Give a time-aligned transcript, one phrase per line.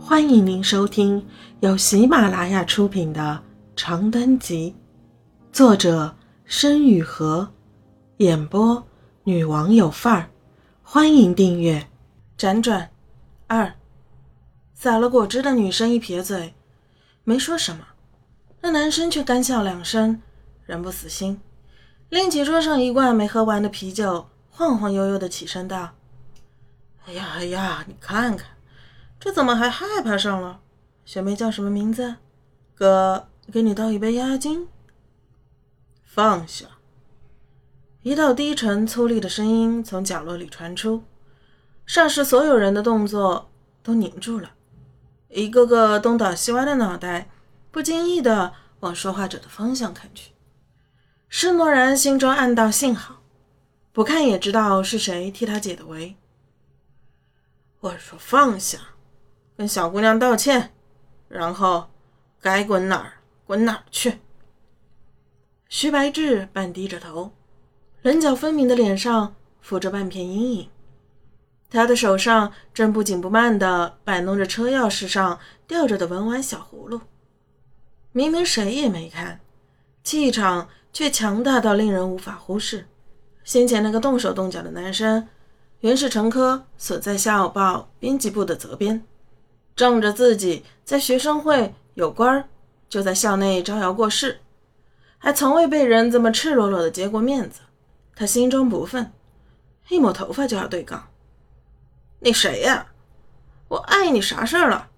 [0.00, 1.26] 欢迎您收听
[1.60, 3.42] 由喜马拉雅出品的
[3.76, 4.74] 《长灯集》，
[5.54, 7.46] 作者申雨禾，
[8.18, 8.86] 演播
[9.24, 10.30] 女王有范儿。
[10.82, 11.86] 欢迎订阅。
[12.38, 12.88] 辗转
[13.46, 13.74] 二，
[14.72, 16.54] 洒了果汁的女生一撇嘴，
[17.24, 17.84] 没说什么。
[18.62, 20.22] 那男生却干笑两声，
[20.64, 21.40] 仍不死心，
[22.08, 25.90] 拎起桌上一罐没喝完的啤酒，晃晃悠悠的起身道
[27.06, 28.48] ：“哎呀哎呀，你看看。”
[29.20, 30.60] 这怎么还害怕上了？
[31.04, 32.16] 学妹叫什么名字？
[32.74, 34.68] 哥，给你倒一杯压惊。
[36.04, 36.66] 放下！
[38.02, 41.02] 一道低沉粗粝的声音从角落里传出，
[41.86, 43.50] 霎时所有人的动作
[43.82, 44.52] 都凝住了，
[45.28, 47.28] 一个个东倒西歪的脑袋
[47.70, 50.32] 不经意的往说话者的方向看去。
[51.28, 53.22] 施诺然心中暗道：幸好，
[53.92, 56.16] 不看也知道是谁替他解的围。
[57.80, 58.78] 我说放下。
[59.58, 60.72] 跟小姑娘道歉，
[61.26, 61.88] 然后
[62.40, 64.20] 该滚哪儿滚哪儿去。
[65.68, 67.32] 徐白志半低着头，
[68.02, 70.70] 棱角分明的脸上浮着半片阴影。
[71.68, 77.00] 他的手上正不紧不慢地摆弄着车钥匙上吊着的文玩小葫芦。
[78.12, 79.40] 明明谁也没看，
[80.04, 82.86] 气场却强大到令人无法忽视。
[83.42, 85.26] 先前那个动手动脚的男生，
[85.80, 89.04] 原是陈科所在校报编辑部的责编。
[89.78, 92.48] 仗着自己在学生会有官儿，
[92.88, 94.40] 就在校内招摇过市，
[95.18, 97.60] 还从未被人这么赤裸裸的揭过面子。
[98.16, 99.12] 他心中不忿，
[99.88, 101.10] 一抹头发就要对杠
[102.18, 102.88] ：“你谁呀？
[103.68, 104.88] 我碍你啥事儿了？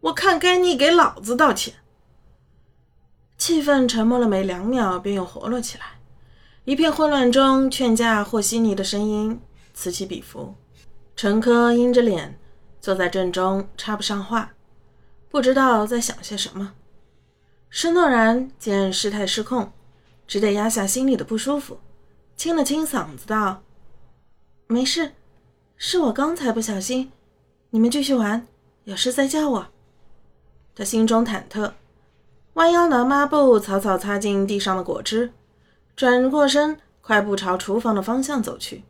[0.00, 1.74] 我看该你给老子道歉！”
[3.38, 6.00] 气氛沉默了没两秒，便又活络起来。
[6.64, 9.40] 一片混乱中，劝架和稀泥的声音
[9.72, 10.56] 此起彼伏。
[11.14, 12.36] 陈科阴着脸。
[12.80, 14.52] 坐在正中，插不上话，
[15.28, 16.74] 不知道在想些什么。
[17.70, 19.72] 施诺然见事态失控，
[20.26, 21.80] 只得压下心里的不舒服，
[22.36, 23.62] 清了清嗓子道
[24.66, 25.12] ：“没事，
[25.76, 27.12] 是我刚才不小心。
[27.70, 28.46] 你们继续玩，
[28.84, 29.66] 有事再叫我。”
[30.74, 31.72] 他心中忐忑，
[32.54, 35.32] 弯腰拿抹布草草擦净地上的果汁，
[35.94, 38.84] 转过身，快步朝厨房的方向走去。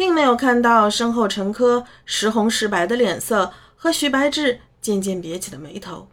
[0.00, 6.08] 并没有看到身后陈科时红时白的脸色和徐白志渐渐别起的眉头。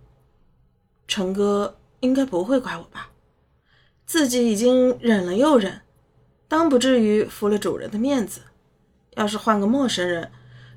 [1.08, 3.12] 陈哥应该不会怪我吧？
[4.06, 5.84] 自己已经忍了又忍，
[6.50, 8.42] 当不至于服了主人的面子。
[9.12, 10.34] 要是换个陌生人，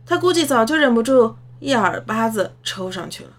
[0.06, 3.30] 他估计早就忍不住一耳巴子抽上去了。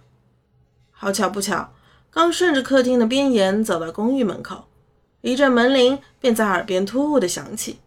[0.92, 1.72] 好巧不巧，
[2.10, 4.66] 刚顺着客厅的边沿走到公寓门口，
[5.22, 7.80] 一阵门铃便在耳边突兀的响起。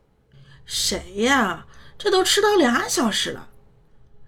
[0.65, 1.67] 谁呀？
[2.05, 3.49] 这都迟到俩小时了，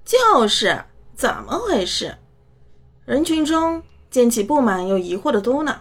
[0.03, 2.17] 就是怎么回事？
[3.05, 5.77] 人群中溅起不满又疑惑的嘟囔，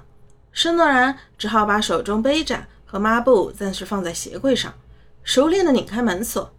[0.51, 4.73] 申诺然只好把手中杯盏和抹布暂时放在鞋柜上，
[5.23, 6.53] 熟练的拧开门锁。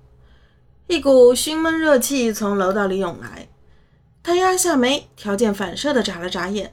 [0.86, 3.46] 一股熏闷热气从楼道里涌来，
[4.22, 6.72] 他压下眉，条件反射的眨了眨眼，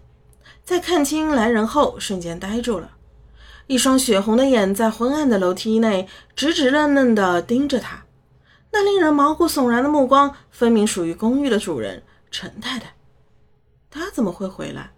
[0.63, 2.91] 在看清来人后，瞬间呆住了，
[3.67, 8.02] 一双血红的眼在昏暗的楼梯内直直愣愣的盯着他。
[8.73, 12.95] 那令人毛骨悚然的目光，分明属于公寓的主人陈太太。
[13.91, 14.91] 她怎么会回来？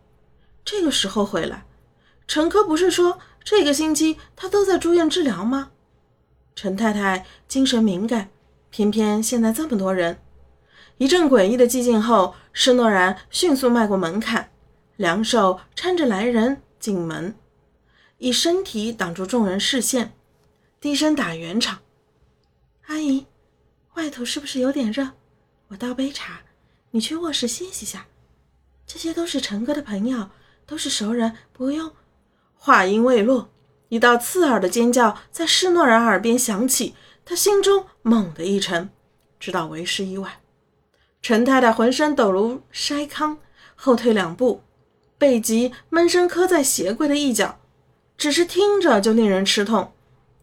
[0.63, 1.65] 这个时候回来？
[2.25, 5.71] 陈科不是说这个星期他都在住院治疗吗？
[6.55, 8.29] 陈太太精神敏感，
[8.69, 10.19] 偏偏现在这么多人。
[10.97, 14.49] 一阵诡异的寂静后，施诺然迅速迈过门槛，
[14.95, 17.35] 两手搀着来人进门，
[18.19, 20.13] 以身体挡住众人视线，
[20.79, 21.79] 低声打圆场
[22.87, 23.25] ：“阿姨。”
[23.95, 25.11] 外头是不是有点热？
[25.69, 26.41] 我倒杯茶，
[26.91, 28.05] 你去卧室歇息下。
[28.85, 30.29] 这些都是陈哥的朋友，
[30.65, 31.91] 都是熟人，不用。
[32.55, 33.49] 话音未落，
[33.87, 38.89] 一道刺耳的尖叫在施诺然耳边响起，他心中猛地一沉，
[39.39, 40.33] 知道为时已晚。
[41.21, 43.37] 陈太太浑身抖如筛糠，
[43.75, 44.61] 后退两步，
[45.17, 47.59] 背脊闷声磕在鞋柜的一角，
[48.17, 49.93] 只是听着就令人吃痛。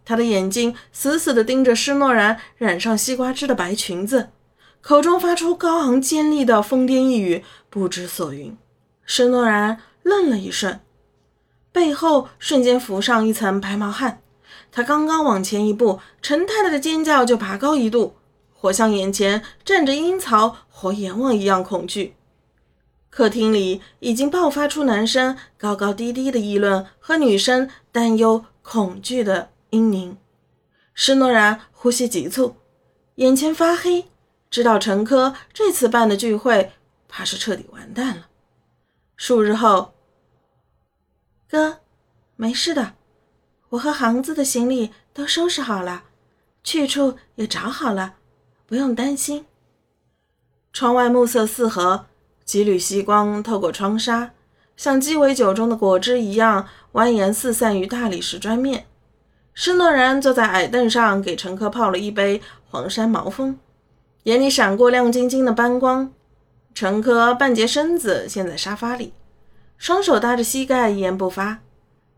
[0.04, 4.30] 他的眼睛死死地盯着施诺然染上西瓜汁的白裙子，
[4.80, 8.56] 口中发出高昂尖利的疯癫一语，不知所云。
[9.04, 10.80] 施诺然愣了一瞬，
[11.70, 14.20] 背后瞬间浮上一层白毛汗。
[14.70, 18.16] 他刚刚往前一步，陈太太的尖叫就拔高一度，
[18.52, 22.14] 活像眼前站着阴曹活阎王一样恐惧。
[23.08, 29.51] 客厅里已经爆发出男生高高低低的议论和女生担忧恐惧的。
[29.72, 30.18] 英宁，
[30.92, 32.56] 施诺然呼吸急促，
[33.14, 34.04] 眼前发黑，
[34.50, 36.72] 知道陈科这次办的聚会
[37.08, 38.28] 怕是彻底完蛋了。
[39.16, 39.94] 数日后，
[41.48, 41.78] 哥，
[42.36, 42.96] 没事的，
[43.70, 46.04] 我和行子的行李都收拾好了，
[46.62, 48.16] 去处也找好了，
[48.66, 49.46] 不用担心。
[50.70, 52.04] 窗外暮色四合，
[52.44, 54.32] 几缕夕光透过窗纱，
[54.76, 58.86] 像鸡尾酒中的果汁一样蜿蜒四散于大理石砖面。
[59.54, 62.40] 施诺然坐在矮凳上，给陈科泡了一杯
[62.70, 63.58] 黄山毛峰，
[64.22, 66.12] 眼里闪过亮晶晶的斑光。
[66.74, 69.12] 陈科半截身子陷在沙发里，
[69.76, 71.58] 双手搭着膝盖，一言不发。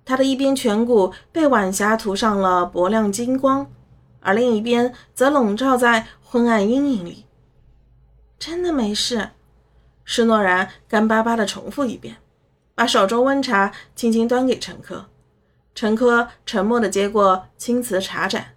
[0.04, 3.69] 他的一边颧骨被晚霞涂上了薄亮金光，
[4.20, 7.25] 而另一边则笼罩在昏暗阴影里。
[8.38, 9.31] 真的没事，
[10.04, 12.16] 施诺然干巴巴地重复一遍，
[12.76, 15.06] 把手中温茶轻轻端给陈科。
[15.75, 18.55] 陈科沉默地接过青瓷茶盏，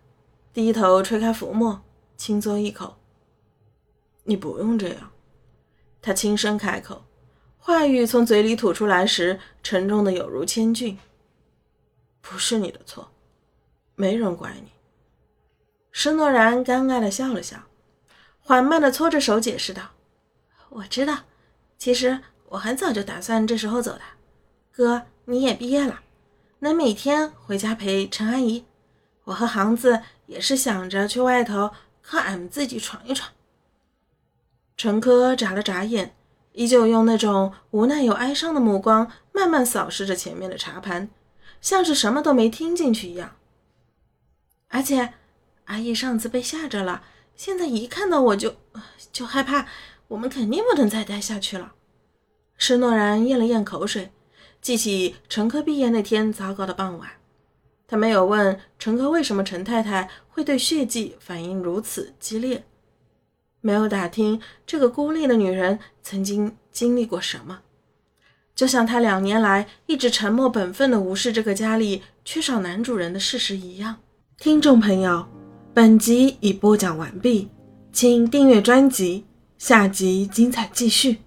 [0.53, 1.81] 低头吹开浮沫，
[2.15, 2.97] 轻嘬一口。
[4.23, 5.11] 你不用这样，
[5.99, 7.05] 他轻声开口，
[7.57, 10.99] 话语从嘴里吐出来时，沉重的有如千钧。
[12.21, 13.09] 不是你的错，
[13.95, 14.71] 没人怪你。
[15.91, 17.63] 施诺然尴尬地笑了笑，
[18.39, 19.81] 缓慢地搓着手解释道
[20.69, 21.19] ：“我知道，
[21.79, 24.01] 其实我很早就打算这时候走的。
[24.71, 26.01] 哥，你也毕业了。”
[26.59, 28.65] 能每天回家陪陈阿姨，
[29.25, 31.71] 我和行子也是想着去外头
[32.01, 33.31] 靠俺们自己闯一闯。
[34.75, 36.15] 陈科眨了眨眼，
[36.53, 41.09] 依旧用那种无奈又哀伤的目光慢慢扫视着前面的茶盘，
[41.61, 43.35] 像是什么都没听进去一样。
[44.69, 45.13] 而且，
[45.65, 47.03] 阿姨上次被吓着了，
[47.35, 48.55] 现在一看到我就
[49.11, 49.67] 就害怕，
[50.07, 51.73] 我们肯定不能再待下去了。
[52.57, 54.11] 施诺然咽了咽口水。
[54.67, 57.09] 记起陈科毕业那天糟糕的傍晚，
[57.87, 62.65] 他没有问陈科为什么陈太太会对血迹反应如此激烈，
[63.61, 67.61] 没有打听这个孤立的女人曾经经历过什么，
[68.53, 73.95] 就像他两年来一直沉默本分的无视这个家里缺少男主人的事实一样。
[74.37, 75.25] 听众朋友，
[75.73, 77.47] 本集已播讲完毕，
[77.93, 79.23] 请订阅专辑，
[79.57, 81.19] 下集精彩继续。